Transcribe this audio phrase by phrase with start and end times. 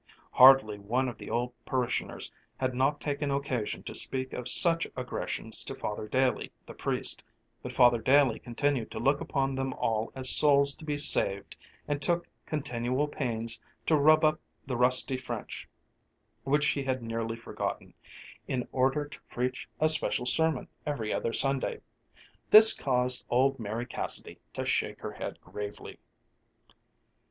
[0.31, 5.63] Hardly one of the old parishioners had not taken occasion to speak of such aggressions
[5.65, 7.23] to Father Daley, the priest,
[7.61, 11.55] but Father Daley continued to look upon them all as souls to be saved
[11.87, 15.69] and took continual pains to rub up the rusty French
[16.45, 17.93] which he had nearly forgotten,
[18.47, 21.79] in order to preach a special sermon every other Sunday.
[22.49, 25.99] This caused old Mary Cassidy to shake her head gravely.